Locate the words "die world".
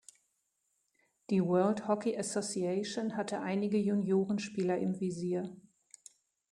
1.29-1.87